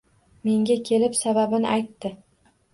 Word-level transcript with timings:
Menga 0.47 0.77
kelib 0.91 1.19
sababin 1.21 1.71
aytdi. 1.77 2.15